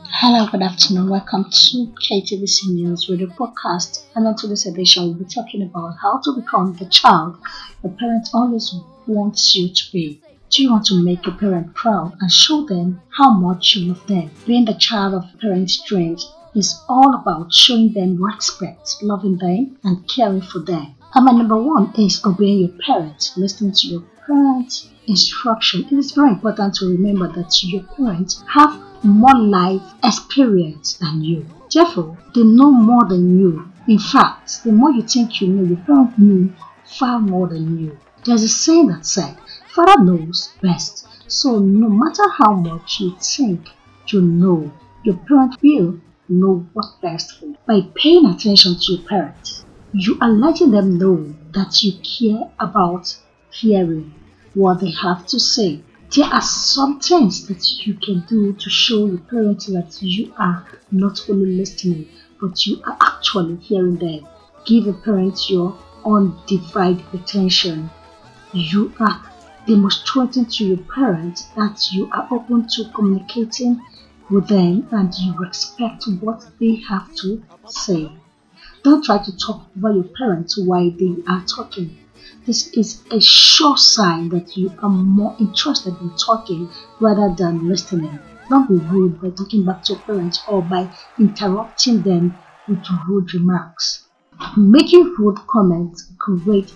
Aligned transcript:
Hello, 0.00 0.46
good 0.46 0.62
afternoon. 0.62 1.10
Welcome 1.10 1.44
to 1.50 1.92
KTVC 2.08 2.70
News 2.70 3.08
Radio 3.08 3.26
Podcast. 3.26 4.04
And 4.14 4.28
on 4.28 4.36
today's 4.36 4.64
edition, 4.64 5.04
we'll 5.04 5.14
be 5.14 5.24
talking 5.24 5.62
about 5.62 5.96
how 6.00 6.20
to 6.22 6.40
become 6.40 6.74
the 6.74 6.86
child 6.86 7.36
your 7.82 7.92
parents 7.92 8.30
always 8.32 8.74
wants 9.08 9.56
you 9.56 9.68
to 9.68 9.82
be. 9.92 10.20
Do 10.50 10.62
you 10.62 10.70
want 10.70 10.86
to 10.86 11.02
make 11.02 11.26
your 11.26 11.34
parent 11.34 11.74
proud 11.74 12.16
and 12.20 12.30
show 12.30 12.64
them 12.64 13.00
how 13.10 13.32
much 13.32 13.74
you 13.74 13.88
love 13.88 14.06
them? 14.06 14.30
Being 14.46 14.66
the 14.66 14.74
child 14.74 15.14
of 15.14 15.40
parents' 15.40 15.82
dreams 15.84 16.32
is 16.54 16.80
all 16.88 17.14
about 17.14 17.52
showing 17.52 17.92
them 17.92 18.22
respect, 18.22 19.02
loving 19.02 19.38
them, 19.38 19.78
and 19.82 20.08
caring 20.08 20.42
for 20.42 20.60
them. 20.60 20.94
And 21.14 21.24
my 21.24 21.32
number 21.32 21.60
one 21.60 21.92
is 21.98 22.24
obeying 22.24 22.60
your 22.60 22.78
parents, 22.86 23.36
listening 23.36 23.72
to 23.72 23.86
your 23.88 24.02
parents' 24.26 24.90
instruction. 25.08 25.86
It 25.90 25.92
is 25.92 26.12
very 26.12 26.30
important 26.30 26.74
to 26.76 26.86
remember 26.86 27.26
that 27.32 27.62
your 27.64 27.82
parents 27.82 28.44
have 28.54 28.87
more 29.02 29.38
life 29.38 29.82
experience 30.04 30.94
than 30.94 31.22
you. 31.22 31.46
Therefore, 31.72 32.16
they 32.34 32.42
know 32.42 32.70
more 32.70 33.04
than 33.06 33.38
you. 33.38 33.70
In 33.86 33.98
fact, 33.98 34.64
the 34.64 34.72
more 34.72 34.90
you 34.90 35.02
think 35.02 35.40
you 35.40 35.48
know, 35.48 35.64
your 35.64 35.78
parents 35.78 36.18
know 36.18 36.50
far 36.84 37.20
more 37.20 37.48
than 37.48 37.78
you. 37.78 37.98
There's 38.24 38.42
a 38.42 38.48
saying 38.48 38.88
that 38.88 39.06
said, 39.06 39.36
Father 39.74 40.02
knows 40.02 40.52
best. 40.62 41.06
So 41.28 41.58
no 41.58 41.88
matter 41.88 42.28
how 42.30 42.54
much 42.54 43.00
you 43.00 43.16
think 43.20 43.68
you 44.08 44.20
know, 44.22 44.72
your 45.04 45.16
parent 45.16 45.56
will 45.62 46.00
know 46.28 46.66
what's 46.72 46.92
best 47.02 47.38
for 47.38 47.46
you. 47.46 47.56
By 47.66 47.82
paying 47.94 48.26
attention 48.26 48.76
to 48.76 48.92
your 48.92 49.02
parents, 49.08 49.64
you 49.92 50.18
are 50.20 50.30
letting 50.30 50.70
them 50.70 50.98
know 50.98 51.34
that 51.52 51.82
you 51.82 51.92
care 52.02 52.50
about 52.58 53.16
hearing 53.50 54.14
what 54.54 54.80
they 54.80 54.90
have 54.90 55.26
to 55.26 55.38
say. 55.38 55.80
There 56.10 56.24
are 56.24 56.40
some 56.40 57.00
things 57.00 57.46
that 57.48 57.86
you 57.86 57.92
can 57.92 58.20
do 58.26 58.54
to 58.54 58.70
show 58.70 59.04
your 59.04 59.18
parents 59.18 59.66
that 59.66 60.00
you 60.00 60.32
are 60.38 60.66
not 60.90 61.28
only 61.28 61.54
listening, 61.54 62.08
but 62.40 62.66
you 62.66 62.80
are 62.86 62.96
actually 63.02 63.56
hearing 63.56 63.96
them. 63.96 64.26
Give 64.64 64.86
your 64.86 64.94
parents 64.94 65.50
your 65.50 65.76
undivided 66.06 67.04
attention. 67.12 67.90
You 68.54 68.90
are 68.98 69.22
demonstrating 69.66 70.46
to 70.46 70.66
your 70.66 70.78
parents 70.78 71.42
that 71.56 71.92
you 71.92 72.08
are 72.10 72.26
open 72.30 72.66
to 72.68 72.90
communicating 72.94 73.82
with 74.30 74.48
them 74.48 74.88
and 74.90 75.14
you 75.14 75.34
respect 75.36 76.04
what 76.20 76.46
they 76.58 76.76
have 76.88 77.14
to 77.16 77.42
say. 77.66 78.10
Don't 78.82 79.04
try 79.04 79.18
to 79.18 79.36
talk 79.36 79.66
over 79.76 79.92
your 79.92 80.08
parents 80.16 80.56
while 80.56 80.90
they 80.90 81.16
are 81.28 81.44
talking. 81.44 81.98
This 82.46 82.68
is 82.72 83.02
a 83.10 83.20
sure 83.20 83.76
sign 83.76 84.28
that 84.30 84.56
you 84.56 84.72
are 84.82 84.88
more 84.88 85.36
interested 85.38 85.94
in 86.00 86.10
talking 86.16 86.70
rather 87.00 87.34
than 87.34 87.68
listening. 87.68 88.18
Don't 88.48 88.68
be 88.68 88.76
rude 88.76 89.20
by 89.20 89.30
talking 89.30 89.64
back 89.64 89.82
to 89.84 89.92
your 89.92 90.02
parents 90.02 90.40
or 90.48 90.62
by 90.62 90.90
interrupting 91.18 92.02
them 92.02 92.36
with 92.66 92.84
rude 93.06 93.34
remarks. 93.34 94.04
Making 94.56 95.14
rude 95.18 95.38
comments 95.46 96.10
create 96.18 96.72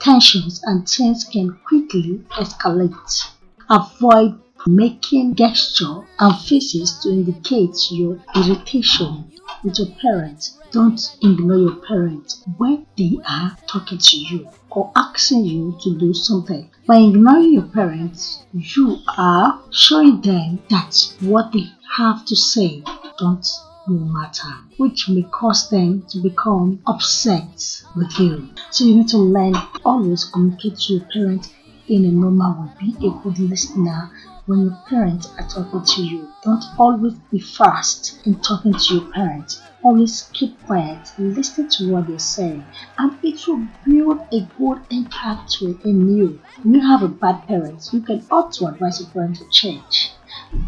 tensions 0.00 0.60
and 0.64 0.88
things 0.88 1.24
can 1.24 1.58
quickly 1.64 2.20
escalate. 2.32 3.30
Avoid 3.70 4.40
making 4.66 5.34
gestures 5.34 6.04
and 6.18 6.36
faces 6.40 6.98
to 7.02 7.10
indicate 7.10 7.76
your 7.90 8.18
irritation 8.34 9.30
with 9.64 9.78
your 9.78 9.88
parents. 10.00 10.58
Don't 10.70 11.00
ignore 11.22 11.56
your 11.56 11.76
parents 11.76 12.44
when 12.58 12.86
they 12.96 13.18
are 13.28 13.56
talking 13.66 13.98
to 13.98 14.16
you 14.16 14.48
or 14.70 14.92
asking 14.94 15.44
you 15.44 15.76
to 15.82 15.98
do 15.98 16.12
something. 16.12 16.70
By 16.86 16.98
ignoring 16.98 17.54
your 17.54 17.68
parents, 17.68 18.44
you 18.52 18.98
are 19.16 19.62
showing 19.72 20.20
them 20.20 20.62
that 20.70 21.14
what 21.20 21.52
they 21.52 21.66
have 21.96 22.24
to 22.26 22.36
say 22.36 22.82
don't 23.18 23.46
matter, 23.88 24.48
which 24.76 25.08
may 25.08 25.22
cause 25.22 25.70
them 25.70 26.02
to 26.08 26.18
become 26.18 26.80
upset 26.86 27.82
with 27.96 28.18
you. 28.18 28.48
So 28.70 28.84
you 28.84 28.96
need 28.96 29.08
to 29.08 29.18
learn 29.18 29.54
always 29.84 30.24
communicate 30.24 30.76
to 30.78 30.94
your 30.94 31.06
parents 31.12 31.52
in 31.88 32.04
a 32.04 32.10
normal 32.10 32.64
way. 32.80 32.92
Be 32.98 33.06
a 33.06 33.10
good 33.22 33.38
listener 33.38 34.10
when 34.46 34.60
your 34.62 34.78
parents 34.88 35.32
are 35.38 35.48
talking 35.48 35.82
to 35.84 36.02
you. 36.02 36.32
Don't 36.42 36.64
always 36.78 37.14
be 37.30 37.38
fast 37.38 38.26
in 38.26 38.40
talking 38.40 38.74
to 38.74 38.94
your 38.94 39.12
parents. 39.12 39.62
Always 39.82 40.30
keep 40.32 40.62
quiet, 40.66 41.12
listen 41.18 41.68
to 41.68 41.90
what 41.92 42.06
they 42.06 42.18
say, 42.18 42.62
and 42.98 43.18
it 43.22 43.46
will 43.46 43.66
build 43.84 44.26
a 44.32 44.40
good 44.58 44.80
impact 44.90 45.60
in 45.60 46.16
you. 46.16 46.40
When 46.62 46.74
you 46.74 46.80
have 46.80 47.02
a 47.02 47.08
bad 47.08 47.46
parent, 47.46 47.88
you 47.92 48.00
can 48.00 48.20
to 48.20 48.66
advise 48.66 49.00
your 49.00 49.10
parent 49.10 49.36
to 49.36 49.48
change. 49.50 50.12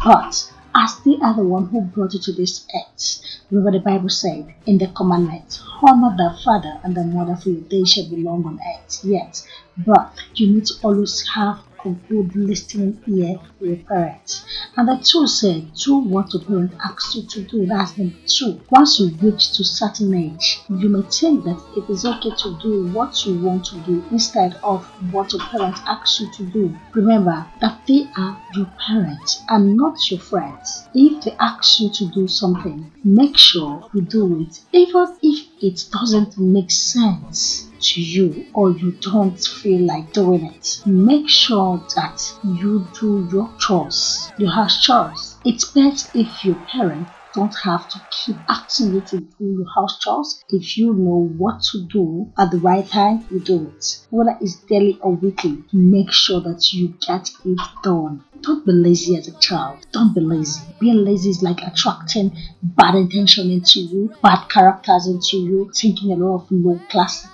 But 0.03 0.51
as 0.77 0.99
they 1.03 1.17
are 1.23 1.35
the 1.35 1.43
one 1.43 1.65
who 1.67 1.81
brought 1.81 2.13
you 2.13 2.19
to 2.19 2.31
this 2.33 2.67
earth. 2.75 3.21
Remember 3.49 3.71
the 3.71 3.83
Bible 3.83 4.09
said 4.09 4.53
in 4.67 4.77
the 4.77 4.87
commandment, 4.87 5.59
honor 5.81 6.15
the 6.15 6.37
father 6.43 6.79
and 6.83 6.95
the 6.95 7.03
mother 7.03 7.35
for 7.35 7.49
your 7.49 7.61
days 7.61 7.93
shall 7.93 8.07
belong 8.09 8.45
on 8.45 8.59
earth. 8.59 8.99
Yes, 9.03 9.47
but 9.77 10.13
you 10.35 10.53
need 10.53 10.65
to 10.67 10.73
always 10.83 11.27
have 11.33 11.59
a 11.85 11.89
good 12.09 12.35
listening 12.35 13.01
ear 13.07 13.39
for 13.57 13.65
your 13.65 13.77
parents. 13.77 14.45
And 14.75 14.87
the 14.87 14.97
two 14.97 15.27
said, 15.27 15.71
do 15.75 15.97
what 15.97 16.33
your 16.33 16.43
parent 16.43 16.73
asks 16.83 17.15
you 17.15 17.23
to 17.23 17.41
do. 17.43 17.65
That's 17.65 17.97
number 17.97 18.15
two. 18.25 18.61
Once 18.69 18.99
you 18.99 19.09
reach 19.21 19.53
to 19.57 19.63
certain 19.63 20.13
age, 20.13 20.59
you 20.69 20.89
may 20.89 21.01
think 21.03 21.43
that 21.45 21.61
it 21.75 21.89
is 21.89 22.05
okay 22.05 22.31
to 22.43 22.59
do 22.61 22.87
what 22.87 23.25
you 23.25 23.39
want 23.39 23.65
to 23.65 23.75
do 23.81 24.03
instead 24.11 24.55
of 24.63 24.85
what 25.11 25.33
your 25.33 25.41
parents 25.41 25.81
ask 25.85 26.19
you 26.19 26.31
to 26.33 26.43
do. 26.45 26.75
Remember 26.93 27.45
that 27.61 27.81
they 27.87 28.07
are 28.17 28.41
your 28.53 28.69
parents 28.85 29.43
and 29.49 29.77
not 29.77 30.11
your 30.11 30.19
friends. 30.19 30.87
If 30.93 31.23
they 31.23 31.35
ask 31.39 31.79
you 31.79 31.89
to 31.91 32.05
do 32.07 32.27
something, 32.27 32.91
make 33.03 33.37
sure 33.37 33.89
you 33.93 34.01
do 34.01 34.41
it, 34.41 34.59
even 34.73 35.17
if 35.21 35.47
it 35.61 35.85
doesn't 35.91 36.37
make 36.37 36.71
sense 36.71 37.66
to 37.79 38.01
you 38.01 38.45
or 38.53 38.71
you 38.71 38.91
don't 39.01 39.39
feel 39.39 39.85
like 39.85 40.13
doing 40.13 40.45
it, 40.45 40.81
make 40.85 41.29
sure 41.29 41.77
that 41.95 42.21
you 42.43 42.87
do 42.99 43.27
your 43.31 43.49
chores, 43.59 44.31
your 44.37 44.51
house 44.51 44.81
chores. 44.81 45.37
It's 45.45 45.65
best 45.65 46.15
if 46.15 46.43
your 46.43 46.55
parents 46.71 47.11
don't 47.33 47.55
have 47.63 47.87
to 47.87 47.99
keep 48.09 48.37
asking 48.49 48.93
you 48.93 49.01
to 49.01 49.17
do 49.19 49.35
your 49.39 49.67
house 49.75 49.99
chores. 49.99 50.43
If 50.49 50.77
you 50.77 50.93
know 50.93 51.29
what 51.37 51.61
to 51.71 51.85
do 51.87 52.31
at 52.37 52.51
the 52.51 52.57
right 52.57 52.87
time, 52.87 53.27
you 53.29 53.39
do 53.39 53.71
it. 53.75 53.85
Whether 54.09 54.37
it's 54.41 54.55
daily 54.65 54.97
or 55.01 55.13
weekly, 55.13 55.63
make 55.71 56.11
sure 56.11 56.41
that 56.41 56.73
you 56.73 56.95
get 57.05 57.29
it 57.45 57.59
done. 57.83 58.23
Don't 58.41 58.65
be 58.65 58.71
lazy 58.71 59.15
as 59.15 59.27
a 59.27 59.39
child. 59.39 59.85
Don't 59.91 60.13
be 60.13 60.21
lazy. 60.21 60.61
Being 60.79 61.03
lazy 61.03 61.29
is 61.29 61.43
like 61.43 61.61
attracting 61.61 62.35
bad 62.61 62.95
intention 62.95 63.51
into 63.51 63.79
you, 63.81 64.13
bad 64.21 64.47
characters 64.49 65.07
into 65.07 65.37
you, 65.37 65.71
thinking 65.75 66.11
a 66.11 66.15
lot 66.15 66.43
of 66.43 66.47
low 66.51 66.79
class 66.89 67.27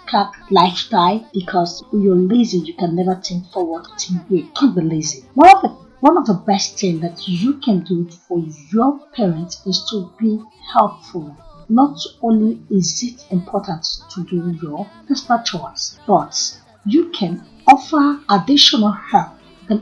lifestyle 0.50 1.28
because 1.34 1.84
when 1.92 2.02
you're 2.02 2.16
lazy, 2.16 2.60
you 2.60 2.74
can 2.76 2.96
never 2.96 3.16
think 3.16 3.46
forward, 3.52 3.86
think 4.00 4.28
big. 4.30 4.54
Don't 4.54 4.76
be 4.76 4.82
lazy. 4.82 5.26
One 5.34 5.56
of 5.56 5.62
the 5.62 5.84
one 6.04 6.18
of 6.18 6.26
the 6.26 6.34
best 6.34 6.78
things 6.78 7.00
that 7.00 7.28
you 7.30 7.60
can 7.60 7.80
do 7.86 8.10
for 8.28 8.44
your 8.74 9.00
parents 9.14 9.66
is 9.66 9.88
to 9.90 10.12
be 10.20 10.38
helpful. 10.74 11.34
Not 11.70 11.98
only 12.22 12.62
is 12.70 13.02
it 13.04 13.26
important 13.32 13.86
to 14.14 14.24
do 14.26 14.54
your 14.62 14.86
personal 15.08 15.42
chores, 15.44 15.98
but 16.06 16.60
you 16.86 17.10
can 17.12 17.42
offer 17.68 18.20
additional 18.30 18.92
help. 18.92 19.32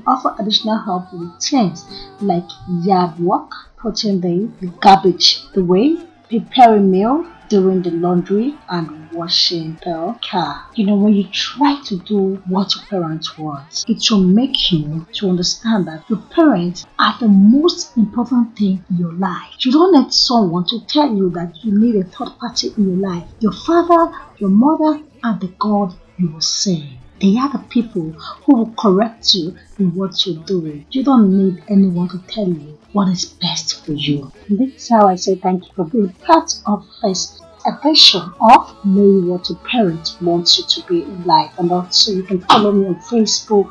Offer 0.05 0.35
additional 0.39 0.77
help 0.79 1.11
with 1.13 1.41
things 1.41 1.85
like 2.21 2.47
yard 2.83 3.19
work, 3.19 3.51
putting 3.77 4.21
the, 4.21 4.51
the 4.59 4.67
garbage 4.79 5.41
away, 5.55 5.97
preparing 6.29 6.91
meal, 6.91 7.25
doing 7.51 7.81
the 7.81 7.91
laundry 7.91 8.55
and 8.69 9.11
washing 9.11 9.77
the 9.83 10.17
car. 10.29 10.65
You 10.75 10.85
know, 10.85 10.95
when 10.95 11.13
you 11.13 11.25
try 11.33 11.81
to 11.83 11.97
do 11.97 12.41
what 12.47 12.73
your 12.73 12.85
parents 12.85 13.37
want, 13.37 13.83
it 13.89 14.09
will 14.09 14.21
make 14.21 14.71
you 14.71 15.05
to 15.15 15.29
understand 15.29 15.85
that 15.87 16.09
your 16.09 16.19
parents 16.33 16.85
are 16.97 17.17
the 17.19 17.27
most 17.27 17.97
important 17.97 18.57
thing 18.57 18.85
in 18.89 18.97
your 18.97 19.11
life. 19.13 19.49
You 19.59 19.73
don't 19.73 19.93
need 19.93 20.13
someone 20.13 20.65
to 20.67 20.85
tell 20.87 21.13
you 21.13 21.29
that 21.31 21.53
you 21.61 21.77
need 21.77 21.95
a 21.95 22.05
third 22.05 22.37
party 22.39 22.69
in 22.77 22.87
your 22.87 23.09
life. 23.11 23.27
Your 23.41 23.51
father, 23.51 24.13
your 24.37 24.49
mother, 24.49 25.03
and 25.23 25.41
the 25.41 25.53
God 25.59 25.93
you 26.17 26.31
will 26.31 26.39
serve. 26.39 26.87
They 27.21 27.37
are 27.37 27.51
the 27.51 27.63
people 27.69 28.09
who 28.11 28.55
will 28.55 28.73
correct 28.79 29.35
you 29.35 29.55
in 29.77 29.93
what 29.93 30.25
you're 30.25 30.43
doing. 30.45 30.87
You 30.89 31.03
don't 31.03 31.37
need 31.37 31.63
anyone 31.67 32.09
to 32.09 32.17
tell 32.27 32.47
you 32.47 32.79
what 32.93 33.09
is 33.09 33.25
best 33.25 33.85
for 33.85 33.91
you. 33.91 34.31
this 34.49 34.73
is 34.75 34.89
how 34.89 35.07
I 35.07 35.17
say 35.17 35.35
thank 35.35 35.67
you 35.67 35.71
for 35.75 35.85
being 35.85 36.09
part 36.25 36.51
of 36.65 36.83
this 37.03 37.39
edition 37.67 38.21
of 38.41 38.75
Know 38.83 39.31
What 39.31 39.47
Your 39.49 39.59
Parents 39.59 40.19
wants 40.19 40.57
You 40.57 40.65
to 40.65 40.87
Be 40.87 41.03
in 41.03 41.23
Life. 41.25 41.51
And 41.59 41.71
also 41.71 42.11
you 42.11 42.23
can 42.23 42.41
follow 42.41 42.71
me 42.71 42.87
on 42.87 42.95
Facebook, 42.95 43.69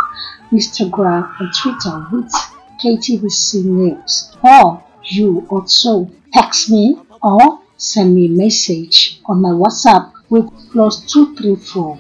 Instagram, 0.53 1.35
and 1.41 1.53
Twitter 1.53 2.07
with 2.13 2.33
KTVC 2.81 3.65
News. 3.65 4.37
Or 4.45 4.85
you 5.03 5.45
also 5.51 6.09
text 6.33 6.71
me 6.71 6.97
or 7.21 7.59
send 7.77 8.15
me 8.15 8.27
a 8.27 8.31
message 8.31 9.21
on 9.25 9.43
my 9.43 9.49
WhatsApp 9.49 10.13
with 10.29 10.49
plus 10.71 11.01
234 11.13 11.99